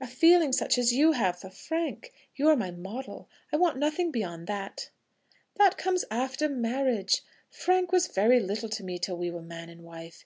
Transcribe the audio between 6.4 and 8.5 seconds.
marriage. Frank was very